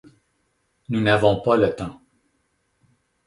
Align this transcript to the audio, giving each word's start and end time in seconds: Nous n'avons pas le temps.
Nous 0.89 0.99
n'avons 0.99 1.41
pas 1.41 1.57
le 1.57 1.75
temps. 1.75 2.01